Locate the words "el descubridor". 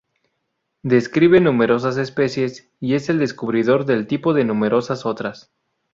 3.09-3.85